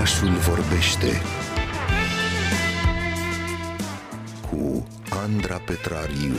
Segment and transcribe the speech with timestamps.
[0.00, 1.06] Orașul vorbește
[4.50, 4.86] cu
[5.24, 6.36] Andra Petrariu.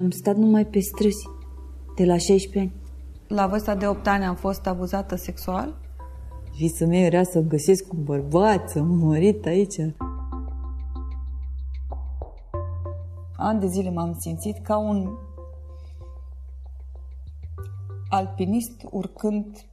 [0.00, 1.28] Am stat numai pe străzi
[1.96, 2.72] de la 16 ani.
[3.28, 5.78] La vârsta de 8 ani am fost abuzată sexual.
[6.58, 9.78] Visul meu era să găsesc un bărbat, să mă mărit aici.
[13.36, 15.08] Ani de zile m-am simțit ca un
[18.20, 19.64] alpinist urcând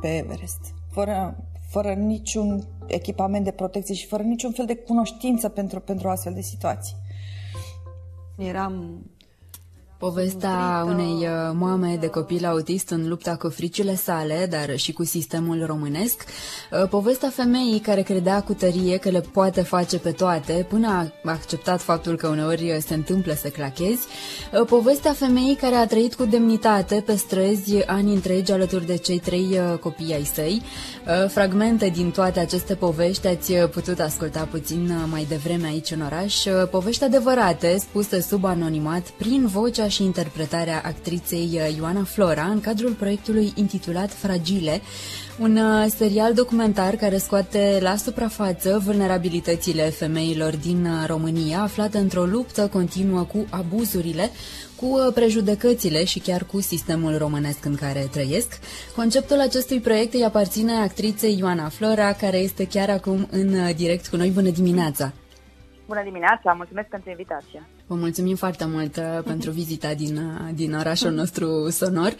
[0.00, 1.36] pe Everest, fără,
[1.68, 6.40] fără niciun echipament de protecție și fără niciun fel de cunoștință pentru, pentru astfel de
[6.40, 6.96] situații.
[8.36, 9.04] Eram
[9.98, 15.04] Povestea unei uh, mame de copil autist în lupta cu fricile sale, dar și cu
[15.04, 16.24] sistemul românesc.
[16.72, 21.30] Uh, povestea femeii care credea cu tărie că le poate face pe toate, până a
[21.30, 24.06] acceptat faptul că uneori se întâmplă să clachezi.
[24.52, 29.18] Uh, povestea femeii care a trăit cu demnitate pe străzi ani întregi alături de cei
[29.18, 30.62] trei copii ai săi.
[31.28, 36.44] Fragmente din toate aceste povești ați putut asculta puțin mai devreme aici în oraș.
[36.70, 42.92] Povești adevărate, spuse sub anonimat, prin vocea și interpretarea actriței uh, Ioana Flora în cadrul
[42.92, 44.80] proiectului intitulat Fragile,
[45.38, 52.24] un uh, serial documentar care scoate la suprafață vulnerabilitățile femeilor din uh, România, aflate într-o
[52.24, 54.30] luptă continuă cu abuzurile,
[54.76, 58.58] cu prejudecățile și chiar cu sistemul românesc în care trăiesc.
[58.96, 64.16] Conceptul acestui proiect îi aparține actriței Ioana Flora, care este chiar acum în direct cu
[64.16, 64.30] noi.
[64.30, 65.12] Bună dimineața!
[65.86, 67.62] Bună dimineața, mulțumesc pentru invitație.
[67.86, 72.12] Vă mulțumim foarte mult uh, pentru vizita din, uh, din orașul nostru sonor.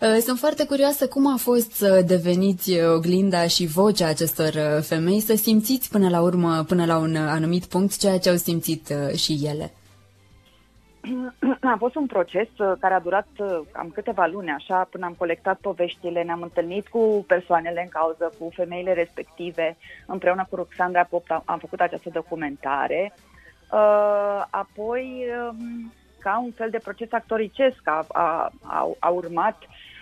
[0.00, 5.36] Uh, sunt foarte curioasă cum a fost să deveniți oglinda și vocea acestor femei, să
[5.36, 9.72] simțiți până la urmă, până la un anumit punct, ceea ce au simțit și ele.
[11.72, 12.48] A fost un proces
[12.80, 13.26] care a durat
[13.72, 18.50] cam câteva luni, așa, până am colectat poveștile, ne-am întâlnit cu persoanele în cauză, cu
[18.54, 19.76] femeile respective.
[20.06, 23.12] Împreună cu Roxandra Pop am făcut această documentare.
[23.72, 29.97] Uh, apoi, um, ca un fel de proces actoricesc, a, a, a, a urmat uh,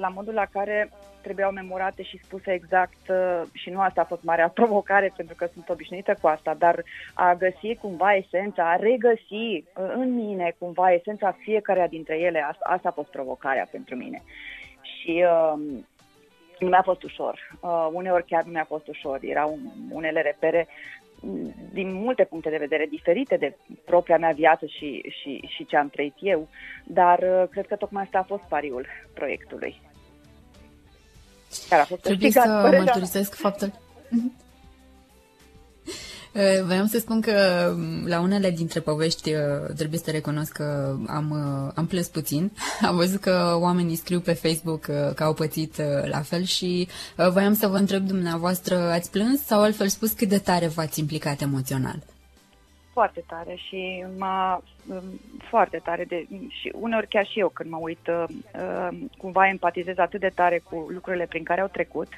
[0.00, 0.90] la modul la care
[1.24, 5.48] trebuiau memorate și spuse exact uh, și nu asta a fost marea provocare pentru că
[5.52, 6.82] sunt obișnuită cu asta, dar
[7.14, 12.88] a găsi cumva esența, a regăsi în mine cumva esența fiecare dintre ele, asta, asta
[12.88, 14.22] a fost provocarea pentru mine.
[14.82, 15.60] Și uh,
[16.58, 17.38] nu mi-a fost ușor.
[17.60, 19.18] Uh, uneori chiar nu mi-a fost ușor.
[19.22, 19.58] Erau
[19.90, 20.68] unele repere
[21.72, 25.88] din multe puncte de vedere diferite de propria mea viață și, și, și ce am
[25.88, 26.48] trăit eu,
[26.84, 29.80] dar uh, cred că tocmai asta a fost pariul proiectului.
[31.68, 33.72] Care a fost Trebuie să mărturisesc faptul...
[36.34, 36.42] Mhm.
[36.42, 37.32] Eh, voiam să spun că
[37.76, 39.38] mm, la unele dintre povești eh,
[39.76, 42.50] trebuie să recunosc că am, eh, am plâns puțin.
[42.88, 44.80] Am văzut că oamenii scriu pe Facebook
[45.14, 46.88] că au pățit la fel și
[47.32, 51.40] voiam să vă întreb dumneavoastră, ați plâns sau altfel spus cât de tare v-ați implicat
[51.40, 51.98] emoțional?
[52.92, 57.78] Foarte tare și m-a mm, foarte tare de, și uneori chiar și eu când mă
[57.80, 58.10] uit
[59.18, 62.08] cumva empatizez atât de tare cu lucrurile prin care au trecut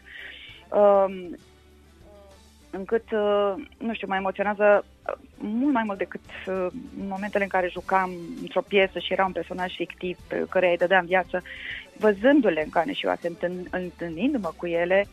[2.71, 6.67] încât, uh, nu știu, mă emoționează uh, mult mai mult decât uh,
[7.01, 8.11] în momentele în care jucam
[8.41, 11.43] într-o piesă și era un personaj fictiv pe care îi dădeam viață,
[11.97, 13.37] văzându-le în carne și oase,
[13.71, 15.07] întâlnindu-mă cu ele,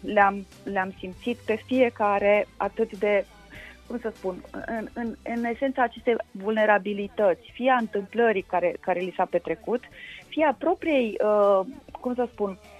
[0.00, 3.24] le-am, le-am simțit pe fiecare atât de
[3.86, 9.14] cum să spun, în, în, în esența acestei vulnerabilități, fie a întâmplării care, care li
[9.16, 9.84] s-a petrecut,
[10.28, 11.66] fie a propriei, uh,
[12.00, 12.71] cum să spun, uh, Mm,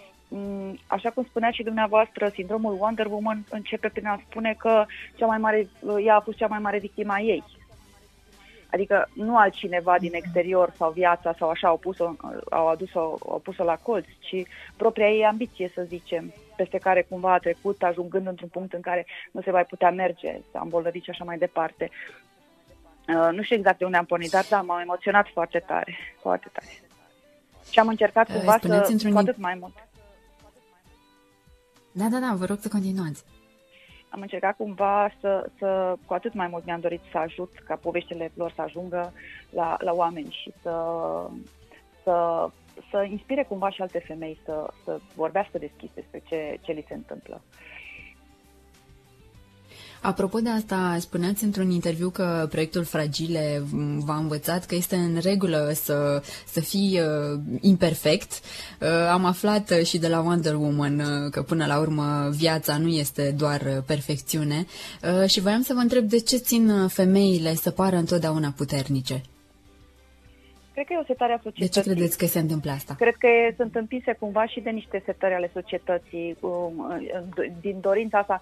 [0.86, 4.84] așa cum spunea și dumneavoastră, sindromul Wonder Woman începe prin a spune că
[5.16, 5.68] cea mai mare,
[6.04, 7.44] ea a fost cea mai mare victima ei.
[8.72, 12.12] Adică nu altcineva din exterior sau viața sau așa au, pus-o,
[12.50, 12.98] au adus-o,
[13.28, 14.36] au pus-o la colț, ci
[14.76, 19.06] propria ei ambiție, să zicem, peste care cumva a trecut, ajungând într-un punct în care
[19.32, 21.90] nu se mai putea merge, s-a îmbolnăvit și așa mai departe.
[23.08, 26.50] Uh, nu știu exact de unde am pornit, dar da, m-am emoționat foarte tare, foarte
[26.52, 26.80] tare.
[27.70, 29.74] Și am încercat uh, cumva să, cu atât mai mult.
[31.92, 33.24] Da, da, da, vă rog să continuați.
[34.08, 38.30] Am încercat cumva să, să, cu atât mai mult mi-am dorit să ajut ca poveștile
[38.34, 39.12] lor să ajungă
[39.50, 40.74] la, la oameni și să,
[42.02, 42.48] să,
[42.90, 46.94] să inspire cumva și alte femei să, să vorbească deschis despre ce, ce li se
[46.94, 47.40] întâmplă.
[50.02, 53.62] Apropo de asta, spuneați într-un interviu că proiectul Fragile
[53.98, 58.30] v-a învățat că este în regulă să, să fii uh, imperfect.
[58.32, 62.78] Uh, am aflat uh, și de la Wonder Woman uh, că până la urmă viața
[62.78, 64.64] nu este doar uh, perfecțiune
[65.02, 69.20] uh, și voiam să vă întreb de ce țin uh, femeile să pară întotdeauna puternice?
[70.72, 71.82] Cred că e o setare a societății.
[71.82, 72.94] De ce credeți că se întâmplă asta?
[72.98, 76.86] Cred că sunt împinse cumva și de niște setări ale societății, um,
[77.60, 78.40] din dorința asta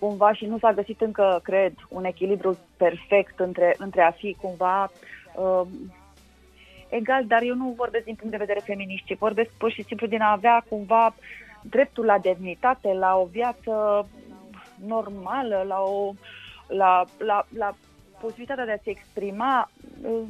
[0.00, 4.90] cumva și nu s-a găsit încă, cred, un echilibru perfect între, între a fi cumva
[5.36, 5.68] um,
[6.88, 10.06] egal, dar eu nu vorbesc din punct de vedere feminist, ci vorbesc pur și simplu
[10.06, 11.14] din a avea cumva
[11.62, 14.06] dreptul la demnitate, la o viață
[14.86, 16.12] normală, la o
[16.68, 17.74] la, la, la
[18.20, 19.70] posibilitatea de a se exprima,
[20.02, 20.20] uh,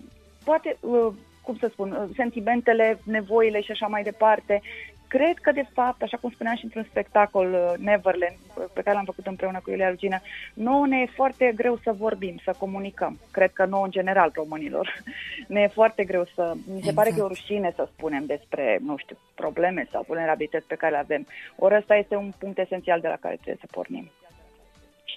[0.44, 1.12] poate, uh,
[1.42, 4.62] cum să spun, uh, sentimentele, nevoile și așa mai departe.
[5.08, 8.36] Cred că, de fapt, așa cum spuneam și într-un spectacol Neverland,
[8.72, 10.20] pe care l-am făcut împreună cu Iulia Rugina,
[10.54, 13.18] nouă ne e foarte greu să vorbim, să comunicăm.
[13.30, 15.02] Cred că nouă, în general, românilor,
[15.54, 16.52] ne e foarte greu să...
[16.54, 16.94] Mi se exact.
[16.94, 17.40] pare că e o exact.
[17.40, 21.26] rușine să spunem despre, nu știu, probleme sau vulnerabilități pe care le avem.
[21.56, 24.10] Ori ăsta este un punct esențial de la care trebuie să pornim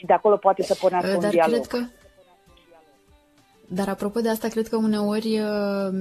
[0.02, 1.68] și de acolo poate să pornească Dar un dialog.
[1.68, 1.88] Cred că...
[3.74, 5.94] Dar apropo de asta, cred că uneori uh,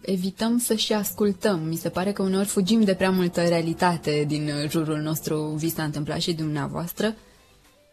[0.00, 1.60] evităm să și ascultăm.
[1.68, 5.54] Mi se pare că uneori fugim de prea multă realitate din jurul nostru.
[5.56, 7.14] Vi s-a întâmplat și dumneavoastră?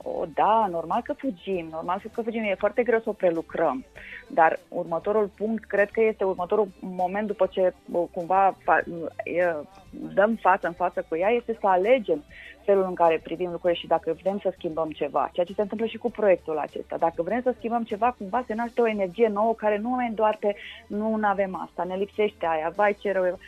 [0.03, 3.85] O, da, normal că fugim, normal că fugim, e foarte greu să o prelucrăm,
[4.27, 7.73] dar următorul punct, cred că este următorul moment după ce
[8.11, 8.57] cumva
[9.89, 12.23] dăm față în față cu ea, este să alegem
[12.65, 15.85] felul în care privim lucrurile și dacă vrem să schimbăm ceva, ceea ce se întâmplă
[15.85, 16.97] și cu proiectul acesta.
[16.97, 20.37] Dacă vrem să schimbăm ceva, cumva se naște o energie nouă care nu mai doar
[20.39, 20.55] pe
[20.87, 23.39] nu avem asta, ne lipsește aia, vai ce rău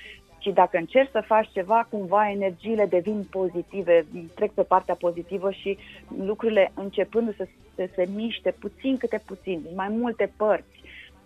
[0.45, 4.05] ci dacă încerci să faci ceva, cumva energiile devin pozitive,
[4.35, 5.77] trec pe partea pozitivă și
[6.17, 10.83] lucrurile începând să, să se miște puțin câte puțin, din mai multe părți.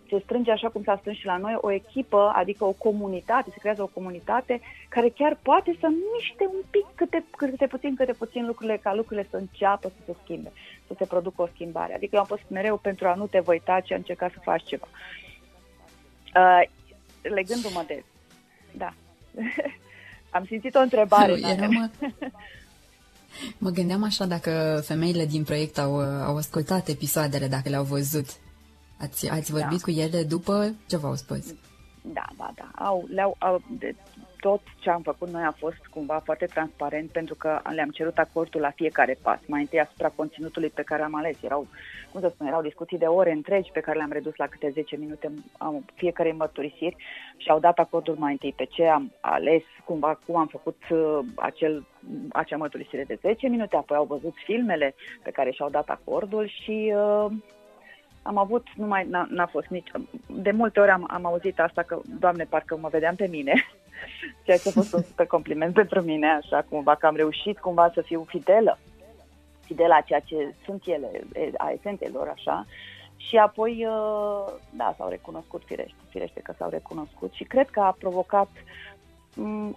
[0.10, 3.60] Se strânge așa cum s-a strâns și la noi o echipă, adică o comunitate, se
[3.60, 8.46] creează o comunitate care chiar poate să miște un pic câte, câte puțin, câte puțin
[8.46, 10.52] lucrurile, ca lucrurile să înceapă să se schimbe,
[10.88, 11.94] să se producă o schimbare.
[11.94, 14.64] Adică eu am fost mereu pentru a nu te voi tace, a încercat să faci
[14.64, 14.88] ceva.
[16.36, 16.62] Uh,
[17.22, 18.04] legându-mă de...
[18.72, 18.94] Da.
[20.30, 21.40] Am simțit o întrebare.
[21.40, 21.90] Era, mă,
[23.58, 28.28] mă gândeam așa dacă femeile din proiect au, au ascultat episoadele, dacă le-au văzut.
[28.98, 29.84] Ați, ați vorbit da.
[29.84, 31.46] cu ele după ce v-au spus?
[32.02, 32.86] Da, da, da.
[32.86, 33.96] Au, le-au, au, de,
[34.40, 38.62] tot ce am făcut noi a fost cumva foarte transparent pentru că le-am cerut acordul
[38.62, 39.40] la fiecare pas.
[39.48, 41.38] Mai întâi asupra conținutului pe care am ales.
[41.44, 41.68] Erau,
[42.12, 44.96] cum să spun, erau discuții de ore întregi pe care le-am redus la câte 10
[44.96, 46.96] minute am, fiecare mărturisiri
[47.38, 51.20] și au dat acordul mai întâi pe ce am ales, cumva cum am făcut uh,
[51.36, 51.88] acel,
[52.32, 56.94] acea mărturisire de 10 minute, apoi au văzut filmele pe care și-au dat acordul și
[56.96, 57.32] uh,
[58.22, 59.92] am avut, nu mai, n-a, n-a fost nici,
[60.26, 63.54] de multe ori am, am auzit asta că, Doamne, parcă mă vedeam pe mine,
[64.46, 67.92] ceea ce a fost un super compliment pentru mine, așa, cumva că am reușit cumva
[67.94, 68.78] să fiu fidelă,
[69.66, 71.10] fidelă a ceea ce sunt ele,
[71.58, 72.66] a esențelor, așa,
[73.18, 77.96] și apoi, uh, da, s-au recunoscut, firește, firește că s-au recunoscut și cred că a
[78.00, 78.50] provocat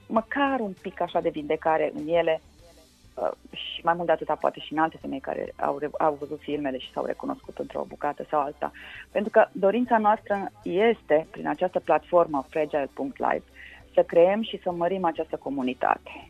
[0.06, 2.51] măcar un pic așa de vindecare în ele, Uh,
[3.52, 6.78] și mai mult de atâta poate și în alte femei care au, au văzut filmele
[6.78, 8.72] și s-au recunoscut într-o bucată sau alta.
[9.10, 13.44] Pentru că dorința noastră este, prin această platformă fragile.live,
[13.94, 16.28] să creăm și să mărim această comunitate.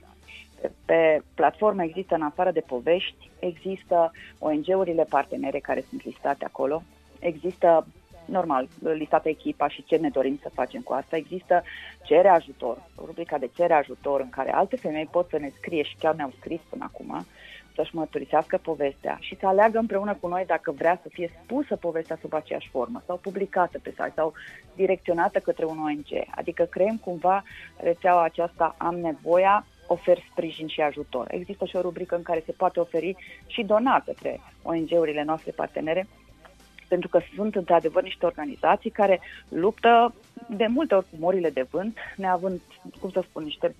[0.60, 6.82] Pe, pe platformă există, în afară de povești, există ONG-urile partenere care sunt listate acolo,
[7.18, 7.86] există
[8.24, 11.16] normal, listată echipa și ce ne dorim să facem cu asta.
[11.16, 11.62] Există
[12.02, 15.96] cere ajutor, rubrica de cere ajutor în care alte femei pot să ne scrie și
[15.98, 17.26] chiar ne-au scris până acum,
[17.74, 22.18] să-și mărturisească povestea și să aleagă împreună cu noi dacă vrea să fie spusă povestea
[22.20, 24.32] sub aceeași formă sau publicată pe site sau
[24.74, 26.24] direcționată către un ONG.
[26.30, 27.42] Adică creăm cumva
[27.76, 31.26] rețeaua aceasta Am nevoia, ofer sprijin și ajutor.
[31.30, 36.06] Există și o rubrică în care se poate oferi și dona către ONG-urile noastre partenere
[36.92, 40.14] pentru că sunt într-adevăr niște organizații care luptă
[40.48, 42.60] de multe ori cu morile de vânt, neavând,
[43.00, 43.74] cum să spun, niște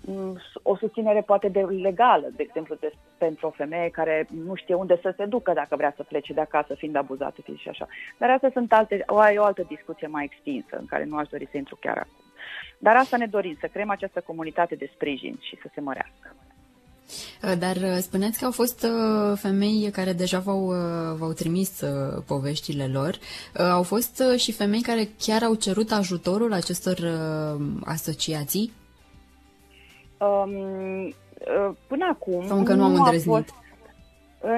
[0.00, 4.74] mm, o susținere poate de legală, de exemplu, de, pentru o femeie care nu știe
[4.74, 7.86] unde să se ducă dacă vrea să plece de acasă, fiind abuzată și așa.
[8.18, 11.48] Dar astea sunt alte, o, o altă discuție mai extinsă, în care nu aș dori
[11.50, 12.24] să intru chiar acum.
[12.78, 16.34] Dar asta ne dorim, să creăm această comunitate de sprijin și să se mărească.
[17.44, 20.72] Uh, dar uh, spuneți că au fost uh, femei care deja v-au,
[21.16, 21.82] v-au trimis
[22.26, 23.18] poveștile lor.
[23.72, 26.98] Au fost și femei care chiar au cerut ajutorul acestor
[27.84, 28.72] asociații?
[30.18, 31.14] Um,
[31.86, 32.46] până acum...
[32.46, 33.24] Sau încă nu am îndrăznit?
[33.24, 33.54] Fost,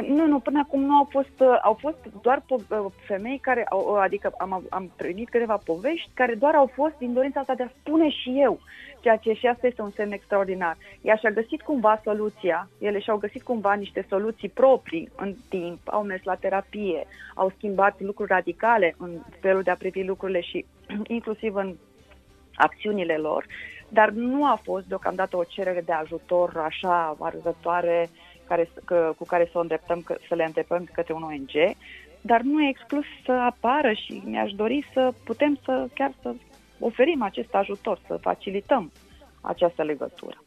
[0.07, 2.43] nu, nu, până acum nu au fost, au fost doar
[3.07, 7.41] femei care, au, adică am, am primit câteva povești care doar au fost din dorința
[7.41, 8.61] asta de a spune și eu
[9.05, 10.76] ceea ce și asta este un semn extraordinar.
[11.00, 16.03] Ea și-a găsit cumva soluția, ele și-au găsit cumva niște soluții proprii în timp, au
[16.03, 19.11] mers la terapie, au schimbat lucruri radicale în
[19.41, 20.64] felul de a privi lucrurile și
[21.17, 21.75] inclusiv în
[22.55, 23.47] acțiunile lor,
[23.88, 28.11] dar nu a fost deocamdată o cerere de ajutor așa arzătoare
[28.49, 31.77] care, că, cu care să, o îndreptăm, să le îndreptăm către un ONG,
[32.21, 36.35] dar nu e exclus să apară și mi-aș dori să putem să chiar să
[36.79, 38.93] oferim acest ajutor, să facilităm
[39.41, 40.44] această legătură.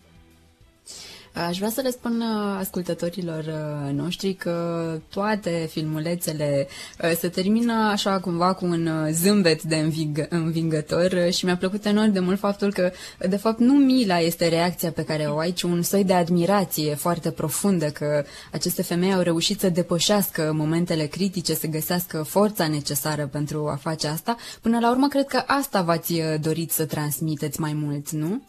[1.45, 6.67] Aș vrea să le spun uh, ascultătorilor uh, noștri că toate filmulețele
[7.03, 12.11] uh, se termină așa cumva cu un zâmbet de înving- învingător și mi-a plăcut enorm
[12.11, 12.91] de mult faptul că
[13.29, 16.95] de fapt nu mila este reacția pe care o ai, ci un soi de admirație
[16.95, 23.27] foarte profundă că aceste femei au reușit să depășească momentele critice, să găsească forța necesară
[23.27, 24.35] pentru a face asta.
[24.61, 28.41] Până la urmă, cred că asta v-ați dorit să transmiteți mai mult, nu?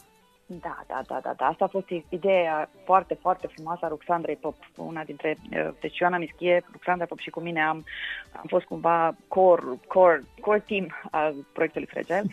[0.51, 1.47] Da, da, da, da, da.
[1.47, 5.39] Asta a fost ideea foarte, foarte frumoasă a Ruxandrei Pop, una dintre...
[5.53, 7.85] Uh, deci Ioana Mischie, Ruxandra Pop și cu mine am,
[8.33, 12.25] am fost cumva core, core, core team al proiectului Fregel,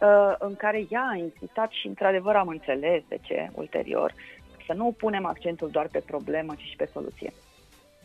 [0.00, 4.14] uh, în care ea a insistat și într-adevăr am înțeles de ce ulterior,
[4.66, 7.32] să nu punem accentul doar pe problemă, ci și pe soluție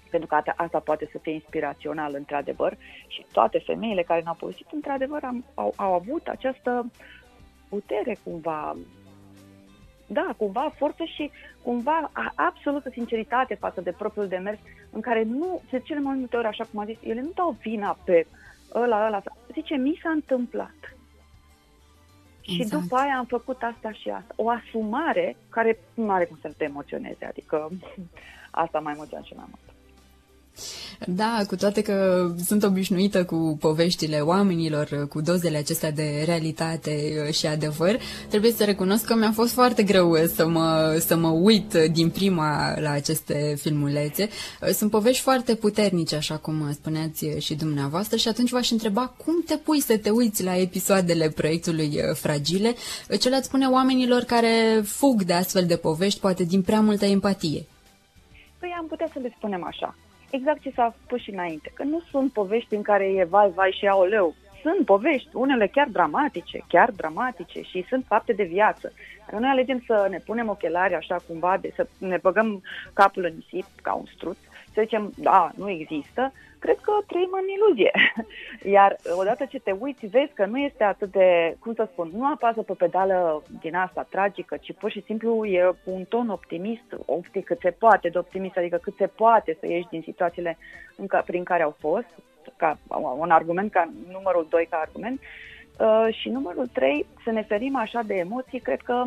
[0.09, 2.77] pentru că asta poate să fie inspirațional, într-adevăr,
[3.07, 6.91] și toate femeile care ne-au povestit, într-adevăr, am, au, au avut această
[7.69, 8.75] putere, cumva,
[10.07, 11.31] da, cumva forță și
[11.61, 14.59] cumva absolută sinceritate față de propriul demers,
[14.91, 17.57] în care nu, de cele mai multe ori, așa cum a zis, ele nu dau
[17.61, 18.27] vina pe
[18.73, 19.21] ăla, ăla,
[19.53, 20.75] zice, mi s-a întâmplat.
[22.41, 22.69] Exact.
[22.69, 24.33] Și după aia am făcut asta și asta.
[24.35, 27.69] O asumare care nu are cum să te emoționeze, adică
[28.63, 29.72] asta mai emoționează și mai mult.
[31.07, 37.33] Da, cu toate că sunt obișnuită cu poveștile oamenilor, cu dozele acestea de realitate uh,
[37.33, 41.27] și adevăr, trebuie să recunosc că mi-a fost foarte greu uh, să mă, să mă
[41.27, 44.29] uit din prima la aceste filmulețe.
[44.61, 49.43] Uh, sunt povești foarte puternice, așa cum spuneați și dumneavoastră, și atunci v-aș întreba cum
[49.45, 52.75] te pui să te uiți la episoadele proiectului Fragile,
[53.19, 57.65] ce le-ați spune oamenilor care fug de astfel de povești, poate din prea multă empatie?
[58.59, 59.95] Păi am putea să le spunem așa
[60.35, 63.75] exact ce s-a spus și înainte, că nu sunt povești în care e vai, vai
[63.79, 64.35] și aoleu.
[64.61, 68.91] Sunt povești, unele chiar dramatice, chiar dramatice și sunt fapte de viață.
[69.25, 72.61] Dacă noi alegem să ne punem ochelari așa cumva, de, să ne băgăm
[72.93, 74.37] capul în nisip ca un struț,
[74.73, 77.91] să zicem, da, nu există, cred că trăim în iluzie.
[78.75, 82.25] Iar odată ce te uiți, vezi că nu este atât de, cum să spun, nu
[82.25, 87.45] apasă pe pedală din asta tragică, ci pur și simplu e un ton optimist, optic
[87.45, 90.57] cât se poate de optimist, adică cât se poate să ieși din situațiile
[90.95, 92.07] în ca, prin care au fost,
[92.55, 92.77] ca
[93.17, 95.19] un argument, ca numărul 2 ca argument.
[95.79, 99.03] Uh, și numărul 3, să ne ferim așa de emoții, cred că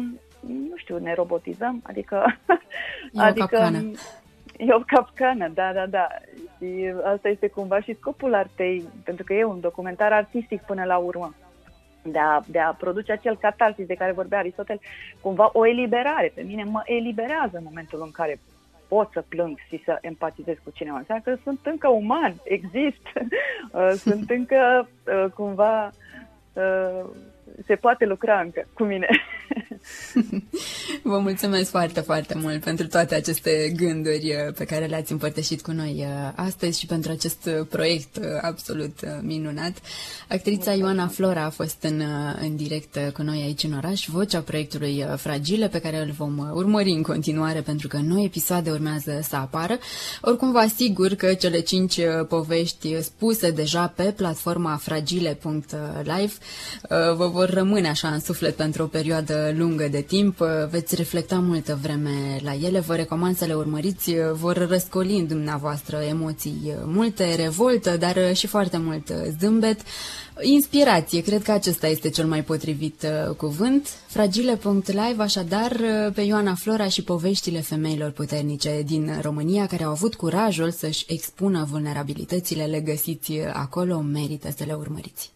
[0.46, 2.38] nu știu, ne robotizăm, adică...
[3.12, 3.70] E adică
[4.58, 6.06] E o capcană, da, da, da.
[6.58, 10.96] Și asta este cumva și scopul artei, pentru că e un documentar artistic până la
[10.96, 11.34] urmă.
[12.02, 14.80] De a, de a produce acel catarsis de care vorbea Aristotel,
[15.20, 16.32] cumva o eliberare.
[16.34, 18.40] Pe mine mă eliberează în momentul în care
[18.88, 20.96] pot să plâng și să empatizez cu cineva.
[20.96, 23.06] Înseamnă că sunt încă uman, exist,
[23.72, 25.90] uh, sunt încă uh, cumva
[26.52, 27.04] uh,
[27.66, 29.08] se poate lucra încă cu mine.
[31.02, 35.70] Vă mulțumesc foarte, foarte mult pentru toate aceste gânduri uh, pe care le-ați împărtășit cu
[35.70, 39.72] noi uh, astăzi și pentru acest uh, proiect absolut minunat.
[40.28, 42.02] Actrița Ioana Flora a fost în,
[42.40, 46.90] în direct cu noi aici în oraș, vocea proiectului Fragile, pe care îl vom urmări
[46.90, 49.78] în continuare pentru că noi episoade urmează să apară.
[50.20, 56.32] Oricum vă asigur că cele cinci povești spuse deja pe platforma fragile.live
[57.16, 60.38] vă vor rămâne așa în suflet pentru o perioadă lungă de timp.
[60.70, 62.80] Veți reflecta multă vreme la ele.
[62.80, 64.14] Vă recomand să le urmăriți.
[64.32, 69.80] Vor răscoli în dumneavoastră emoții multe, revoltă, dar și foarte mult zâmbet.
[70.40, 73.88] Inspirație, cred că acesta este cel mai potrivit uh, cuvânt.
[74.06, 80.14] Fragile.live, așadar, uh, pe Ioana Flora și poveștile femeilor puternice din România care au avut
[80.14, 85.35] curajul să-și expună vulnerabilitățile, le găsiți acolo, merită să le urmăriți.